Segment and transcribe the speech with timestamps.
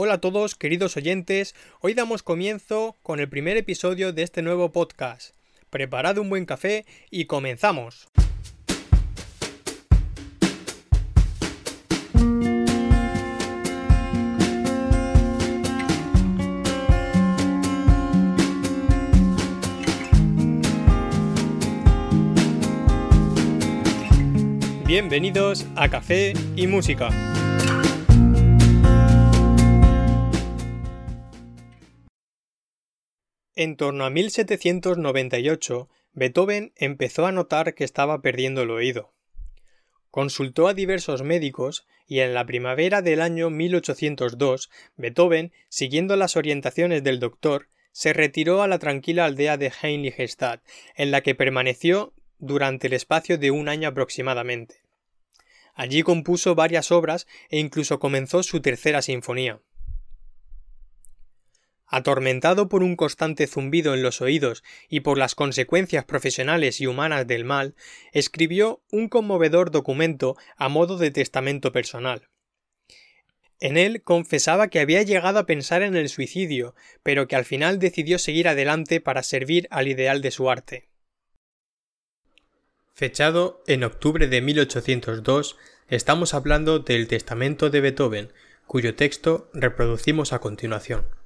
[0.00, 1.56] Hola a todos, queridos oyentes.
[1.80, 5.34] Hoy damos comienzo con el primer episodio de este nuevo podcast.
[5.70, 8.06] Preparad un buen café y comenzamos.
[24.86, 27.27] Bienvenidos a Café y Música.
[33.60, 39.12] En torno a 1798, Beethoven empezó a notar que estaba perdiendo el oído.
[40.12, 47.02] Consultó a diversos médicos y en la primavera del año 1802, Beethoven, siguiendo las orientaciones
[47.02, 50.62] del doctor, se retiró a la tranquila aldea de Heiligenstadt,
[50.94, 54.84] en la que permaneció durante el espacio de un año aproximadamente.
[55.74, 59.60] Allí compuso varias obras e incluso comenzó su tercera sinfonía.
[61.90, 67.26] Atormentado por un constante zumbido en los oídos y por las consecuencias profesionales y humanas
[67.26, 67.74] del mal,
[68.12, 72.28] escribió un conmovedor documento a modo de testamento personal.
[73.60, 77.78] En él confesaba que había llegado a pensar en el suicidio, pero que al final
[77.78, 80.88] decidió seguir adelante para servir al ideal de su arte.
[82.92, 85.56] Fechado en octubre de 1802,
[85.88, 88.32] estamos hablando del Testamento de Beethoven,
[88.66, 91.17] cuyo texto reproducimos a continuación.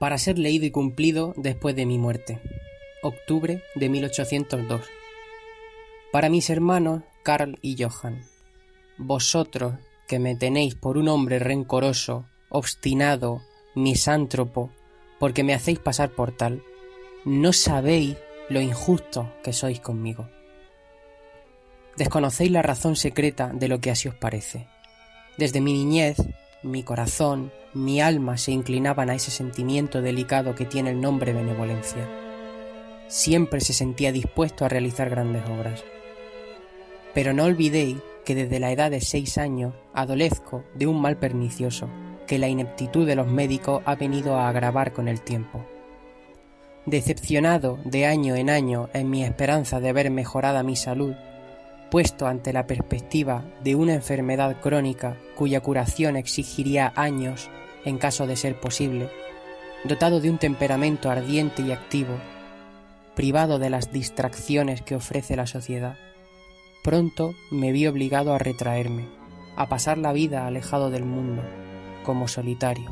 [0.00, 2.40] Para ser leído y cumplido después de mi muerte.
[3.02, 4.80] Octubre de 1802.
[6.10, 8.24] Para mis hermanos Carl y Johann.
[8.96, 9.74] Vosotros,
[10.08, 13.42] que me tenéis por un hombre rencoroso, obstinado,
[13.74, 14.70] misántropo,
[15.18, 16.62] porque me hacéis pasar por tal,
[17.26, 18.16] no sabéis
[18.48, 20.30] lo injusto que sois conmigo.
[21.98, 24.66] Desconocéis la razón secreta de lo que así os parece.
[25.36, 26.16] Desde mi niñez,
[26.62, 32.08] mi corazón, mi alma se inclinaban a ese sentimiento delicado que tiene el nombre benevolencia.
[33.06, 35.84] Siempre se sentía dispuesto a realizar grandes obras.
[37.14, 41.88] Pero no olvidéis que desde la edad de seis años adolezco de un mal pernicioso
[42.26, 45.64] que la ineptitud de los médicos ha venido a agravar con el tiempo.
[46.86, 51.14] Decepcionado de año en año en mi esperanza de ver mejorada mi salud,
[51.90, 57.50] puesto ante la perspectiva de una enfermedad crónica cuya curación exigiría años
[57.84, 59.10] en caso de ser posible,
[59.84, 62.14] dotado de un temperamento ardiente y activo,
[63.16, 65.96] privado de las distracciones que ofrece la sociedad,
[66.84, 69.08] pronto me vi obligado a retraerme,
[69.56, 71.42] a pasar la vida alejado del mundo,
[72.04, 72.90] como solitario.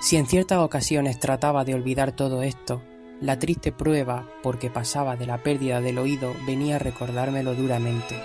[0.00, 2.82] Si en ciertas ocasiones trataba de olvidar todo esto,
[3.20, 8.16] la triste prueba porque pasaba de la pérdida del oído venía a recordármelo duramente,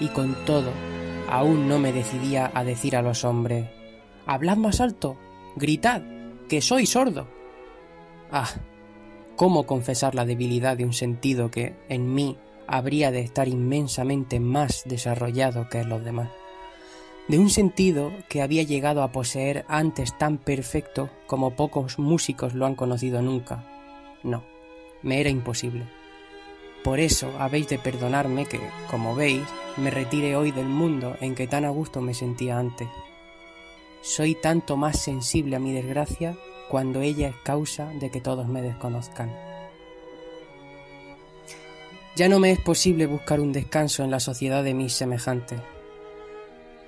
[0.00, 0.70] y con todo,
[1.28, 3.68] aún no me decidía a decir a los hombres
[4.26, 5.16] Hablad más alto,
[5.54, 6.02] gritad,
[6.48, 7.28] que soy sordo.
[8.30, 8.48] Ah,
[9.36, 14.82] ¿cómo confesar la debilidad de un sentido que, en mí, habría de estar inmensamente más
[14.86, 16.30] desarrollado que en los demás?
[17.28, 22.66] de un sentido que había llegado a poseer antes tan perfecto como pocos músicos lo
[22.66, 23.64] han conocido nunca.
[24.24, 24.42] No,
[25.02, 25.84] me era imposible.
[26.82, 28.60] Por eso habéis de perdonarme que,
[28.90, 29.44] como veis,
[29.76, 32.88] me retire hoy del mundo en que tan a gusto me sentía antes.
[34.02, 36.36] Soy tanto más sensible a mi desgracia
[36.68, 39.32] cuando ella es causa de que todos me desconozcan.
[42.16, 45.60] Ya no me es posible buscar un descanso en la sociedad de mis semejantes,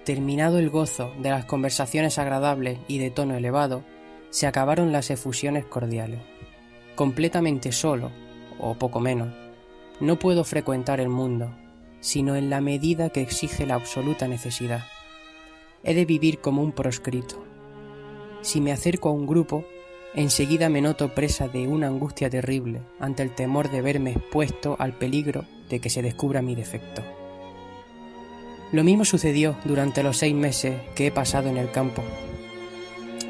[0.07, 3.83] Terminado el gozo de las conversaciones agradables y de tono elevado,
[4.31, 6.21] se acabaron las efusiones cordiales.
[6.97, 8.11] Completamente solo,
[8.59, 9.29] o poco menos,
[10.01, 11.55] no puedo frecuentar el mundo,
[12.01, 14.83] sino en la medida que exige la absoluta necesidad.
[15.85, 17.45] He de vivir como un proscrito.
[18.41, 19.67] Si me acerco a un grupo,
[20.15, 24.97] enseguida me noto presa de una angustia terrible ante el temor de verme expuesto al
[24.97, 27.03] peligro de que se descubra mi defecto.
[28.73, 32.03] Lo mismo sucedió durante los seis meses que he pasado en el campo.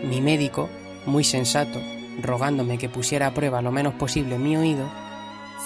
[0.05, 0.69] Mi médico,
[1.05, 1.81] muy sensato,
[2.21, 4.89] rogándome que pusiera a prueba lo menos posible mi oído,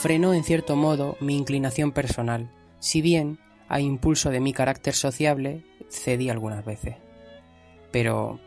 [0.00, 3.38] frenó en cierto modo mi inclinación personal, si bien,
[3.68, 6.96] a impulso de mi carácter sociable, cedí algunas veces.
[7.92, 8.40] Pero,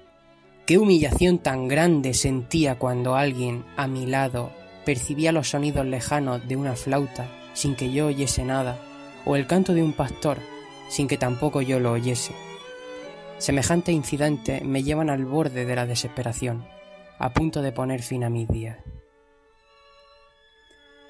[0.66, 4.52] ¿qué humillación tan grande sentía cuando alguien, a mi lado,
[4.86, 8.78] percibía los sonidos lejanos de una flauta sin que yo oyese nada,
[9.26, 10.40] o el canto de un pastor
[10.90, 12.34] sin que tampoco yo lo oyese.
[13.38, 16.66] Semejante incidente me llevan al borde de la desesperación,
[17.20, 18.78] a punto de poner fin a mis días.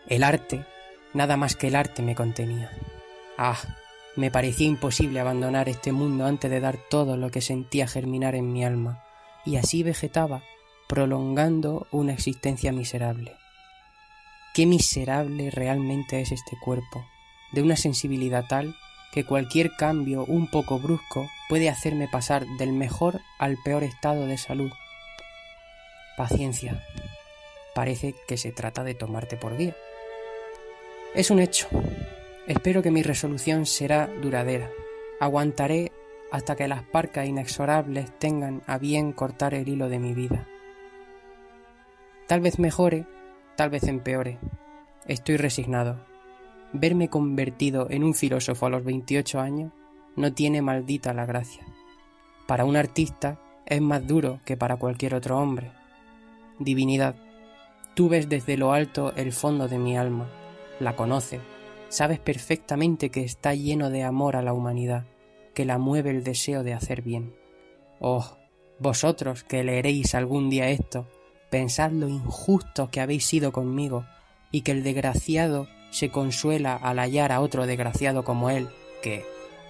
[0.07, 0.65] El arte,
[1.13, 2.71] nada más que el arte me contenía.
[3.37, 3.57] Ah,
[4.15, 8.53] Me parecía imposible abandonar este mundo antes de dar todo lo que sentía germinar en
[8.53, 9.03] mi alma,
[9.43, 10.43] y así vegetaba,
[10.87, 13.35] prolongando una existencia miserable.
[14.53, 17.03] Qué miserable realmente es este cuerpo,
[17.53, 18.75] de una sensibilidad tal
[19.11, 24.37] que cualquier cambio un poco brusco puede hacerme pasar del mejor al peor estado de
[24.37, 24.71] salud.
[26.17, 26.85] Paciencia.
[27.75, 29.75] Parece que se trata de tomarte por guía.
[31.15, 31.67] Es un hecho.
[32.47, 34.69] Espero que mi resolución será duradera.
[35.19, 35.91] Aguantaré
[36.31, 40.47] hasta que las parcas inexorables tengan a bien cortar el hilo de mi vida.
[42.27, 43.05] Tal vez mejore,
[43.55, 44.39] tal vez empeore.
[45.07, 46.13] Estoy resignado
[46.73, 49.71] verme convertido en un filósofo a los 28 años
[50.15, 51.63] no tiene maldita la gracia.
[52.47, 55.71] Para un artista es más duro que para cualquier otro hombre.
[56.63, 57.15] Divinidad,
[57.93, 60.29] tú ves desde lo alto el fondo de mi alma,
[60.79, 61.41] la conoces,
[61.89, 65.05] sabes perfectamente que está lleno de amor a la humanidad,
[65.53, 67.35] que la mueve el deseo de hacer bien.
[67.99, 68.37] Oh,
[68.79, 71.07] vosotros que leeréis algún día esto,
[71.49, 74.05] pensad lo injusto que habéis sido conmigo
[74.51, 78.67] y que el desgraciado se consuela al hallar a otro desgraciado como él,
[79.03, 79.23] que,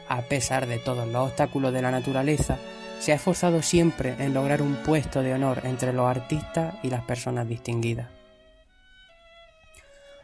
[0.08, 2.58] a pesar de todos los obstáculos de la naturaleza,
[3.04, 7.04] se ha esforzado siempre en lograr un puesto de honor entre los artistas y las
[7.04, 8.08] personas distinguidas.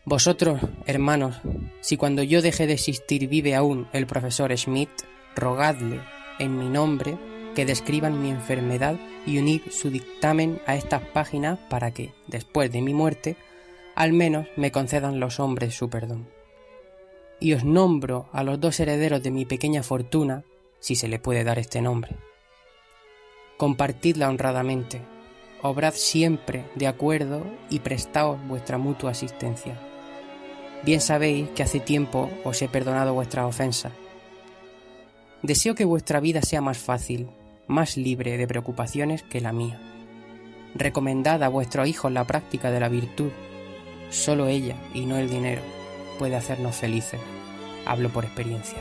[0.06, 1.42] Vosotros, hermanos,
[1.82, 4.90] si cuando yo deje de existir vive aún el profesor Schmidt,
[5.36, 6.00] rogadle,
[6.40, 7.18] en mi nombre,
[7.54, 12.82] que describan mi enfermedad y unir su dictamen a estas páginas para que, después de
[12.82, 13.36] mi muerte,
[13.96, 16.30] al menos me concedan los hombres su perdón.
[17.42, 20.46] Y os nombro a los dos herederos de mi pequeña fortuna,
[20.80, 22.16] si se le puede dar este nombre.
[23.60, 25.02] Compartidla honradamente,
[25.62, 29.78] obrad siempre de acuerdo y prestaos vuestra mutua asistencia.
[30.86, 33.92] Bien sabéis que hace tiempo os he perdonado vuestras ofensas.
[35.44, 37.28] Deseo que vuestra vida sea más fácil,
[37.68, 39.78] más libre de preocupaciones que la mía.
[40.74, 43.32] Recomendad a vuestros hijos la práctica de la virtud
[44.10, 45.62] Solo ella, y no el dinero,
[46.18, 47.20] puede hacernos felices.
[47.86, 48.78] Hablo por experiencia.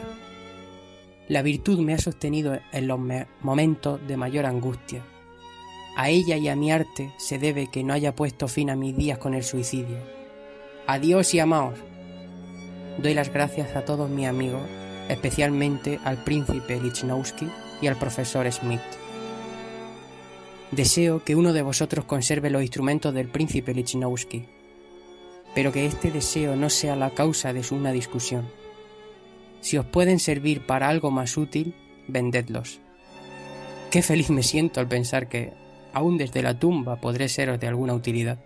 [1.28, 2.98] La virtud me ha sostenido en los
[3.42, 5.04] momentos de mayor angustia.
[5.96, 8.96] A ella y a mi arte se debe que no haya puesto fin a mis
[8.96, 9.98] días con el suicidio.
[10.86, 11.78] Adiós y amaos.
[12.98, 14.62] Doy las gracias a todos mis amigos,
[15.08, 17.48] especialmente al príncipe Lichnowsky
[17.82, 18.80] y al profesor Smith.
[20.70, 24.58] Deseo que uno de vosotros conserve los instrumentos del príncipe Lichnowsky
[25.54, 28.48] pero que este deseo no sea la causa de una discusión.
[29.60, 31.74] Si os pueden servir para algo más útil,
[32.06, 32.80] vendedlos.
[33.90, 35.52] Qué feliz me siento al pensar que,
[35.92, 38.38] aún desde la tumba, podré seros de alguna utilidad.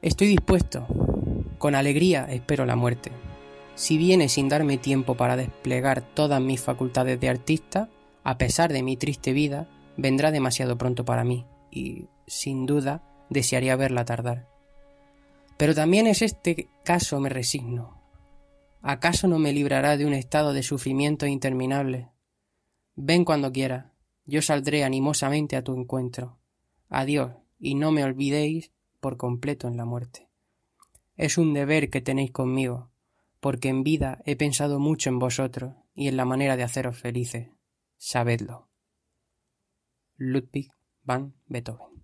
[0.00, 0.86] Estoy dispuesto,
[1.58, 3.10] con alegría espero la muerte.
[3.74, 7.88] Si viene sin darme tiempo para desplegar todas mis facultades de artista,
[8.24, 13.76] a pesar de mi triste vida, vendrá demasiado pronto para mí, y, sin duda, desearía
[13.76, 14.48] verla tardar.
[15.56, 17.97] Pero también es este caso me resigno.
[18.90, 22.08] ¿Acaso no me librará de un estado de sufrimiento interminable?
[22.96, 23.92] Ven cuando quiera,
[24.24, 26.38] yo saldré animosamente a tu encuentro.
[26.88, 30.30] Adiós, y no me olvidéis por completo en la muerte.
[31.16, 32.90] Es un deber que tenéis conmigo,
[33.40, 37.50] porque en vida he pensado mucho en vosotros y en la manera de haceros felices.
[37.98, 38.70] Sabedlo.
[40.16, 40.70] Ludwig
[41.02, 41.97] van Beethoven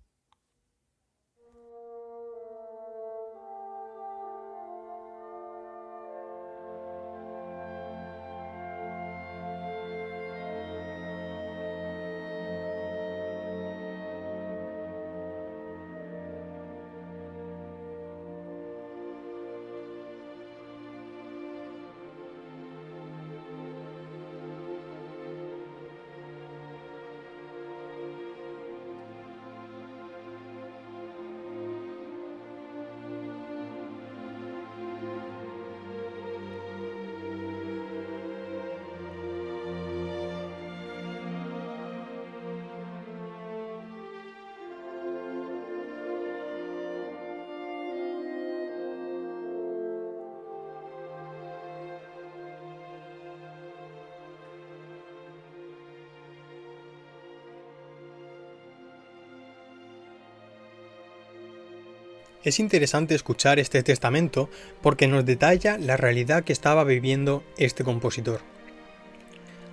[62.45, 64.51] Es interesante escuchar este testamento
[64.83, 68.41] porque nos detalla la realidad que estaba viviendo este compositor.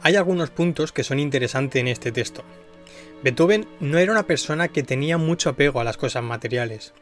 [0.02, 2.44] Hay algunos puntos que son interesantes en este texto.
[3.24, 6.94] Beethoven no era una persona que tenía mucho apego a las cosas materiales.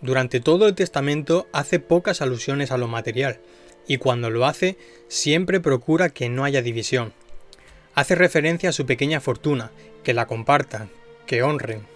[0.00, 3.40] Durante todo el testamento hace pocas alusiones a lo material,
[3.86, 7.12] y cuando lo hace siempre procura que no haya división.
[7.94, 9.70] Hace referencia a su pequeña fortuna,
[10.02, 10.90] que la compartan,
[11.26, 11.86] que honren.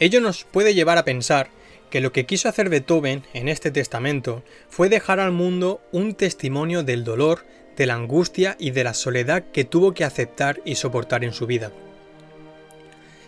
[0.00, 1.50] Ello nos puede llevar a pensar
[1.94, 6.82] que lo que quiso hacer Beethoven en este testamento fue dejar al mundo un testimonio
[6.82, 7.46] del dolor,
[7.76, 11.46] de la angustia y de la soledad que tuvo que aceptar y soportar en su
[11.46, 11.70] vida.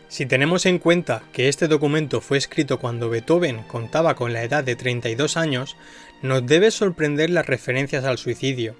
[0.09, 4.65] Si tenemos en cuenta que este documento fue escrito cuando Beethoven contaba con la edad
[4.65, 5.77] de 32 años,
[6.21, 8.75] nos debe sorprender las referencias al suicidio.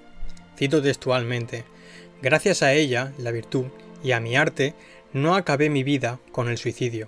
[0.59, 1.65] Cito textualmente,
[2.23, 3.67] Gracias a ella, la virtud,
[4.03, 4.75] y a mi arte,
[5.13, 7.07] no acabé mi vida con el suicidio.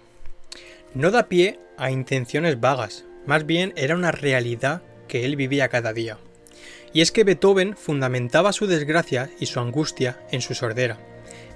[0.95, 5.93] No da pie a intenciones vagas, más bien era una realidad que él vivía cada
[5.93, 6.19] día.
[6.93, 10.99] Y es que Beethoven fundamentaba su desgracia y su angustia en su sordera.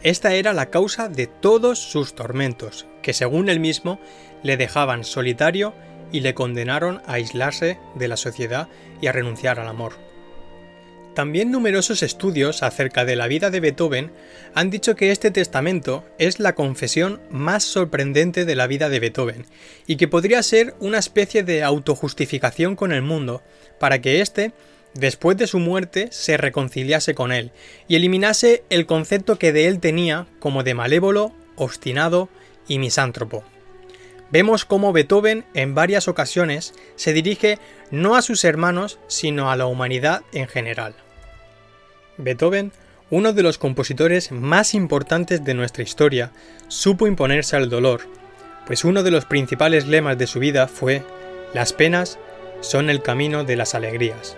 [0.02, 4.00] Esta era la causa de todos sus tormentos, que según él mismo
[4.42, 5.74] le dejaban solitario
[6.10, 8.68] y le condenaron a aislarse de la sociedad
[9.00, 9.94] y a renunciar al amor.
[11.14, 14.12] También numerosos estudios acerca de la vida de Beethoven
[14.54, 19.44] han dicho que este testamento es la confesión más sorprendente de la vida de Beethoven
[19.86, 23.42] y que podría ser una especie de autojustificación con el mundo
[23.78, 24.52] para que éste,
[24.94, 27.52] después de su muerte, se reconciliase con él
[27.88, 32.30] y eliminase el concepto que de él tenía como de malévolo, obstinado
[32.66, 33.44] y misántropo
[34.32, 37.58] vemos cómo Beethoven en varias ocasiones se dirige
[37.90, 40.94] no a sus hermanos, sino a la humanidad en general.
[42.16, 42.72] Beethoven,
[43.10, 46.32] uno de los compositores más importantes de nuestra historia,
[46.68, 48.00] supo imponerse al dolor,
[48.66, 51.02] pues uno de los principales lemas de su vida fue
[51.52, 52.18] Las penas
[52.60, 54.36] son el camino de las alegrías.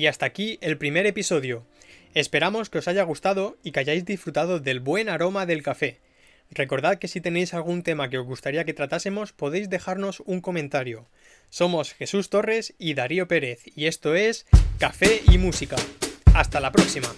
[0.00, 1.66] Y hasta aquí el primer episodio.
[2.14, 5.98] Esperamos que os haya gustado y que hayáis disfrutado del buen aroma del café.
[6.50, 11.06] Recordad que si tenéis algún tema que os gustaría que tratásemos podéis dejarnos un comentario.
[11.50, 14.46] Somos Jesús Torres y Darío Pérez y esto es
[14.78, 15.76] Café y Música.
[16.32, 17.14] Hasta la próxima.